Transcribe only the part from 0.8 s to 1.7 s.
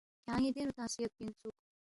یودپی اِنسُوک